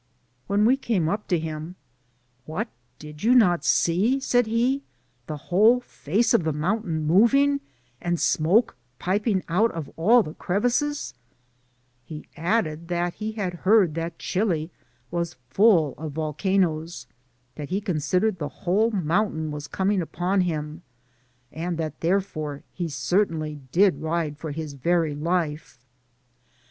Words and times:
When 0.47 0.65
we 0.65 0.77
came 0.77 1.07
up 1.07 1.27
to 1.27 1.37
him," 1.37 1.75
What, 2.47 2.69
did 2.97 3.21
you 3.21 3.35
not 3.35 3.63
see,'' 3.63 4.19
said 4.19 4.47
he," 4.47 4.81
the 5.27 5.37
whole 5.37 5.79
face 5.79 6.33
of 6.33 6.43
the 6.43 6.51
mountain 6.51 7.05
moving, 7.05 7.61
and 8.01 8.19
smoke 8.19 8.75
piping 8.97 9.43
out 9.47 9.69
of 9.73 9.91
all 9.97 10.23
the 10.23 10.33
crevices 10.33 11.13
?*' 10.33 11.13
He 12.03 12.25
added 12.35 12.89
he 13.17 13.33
had 13.33 13.53
heard 13.61 13.93
that 13.93 14.17
Chili 14.17 14.71
was 15.11 15.35
full 15.51 15.93
of 15.99 16.13
vol 16.13 16.33
canoes, 16.33 17.05
that 17.53 17.69
he 17.69 17.79
considered 17.79 18.39
the 18.39 18.49
whole 18.65 18.89
mountain 18.89 19.51
was 19.51 19.67
coming 19.67 20.01
upon 20.01 20.41
hun, 20.41 20.81
and 21.51 21.77
that 21.77 21.99
therefore 22.01 22.63
he 22.73 22.89
certainly 22.89 23.59
did 23.71 24.01
ride 24.01 24.35
for 24.39 24.49
his 24.49 24.73
very 24.73 25.13
life. 25.13 25.77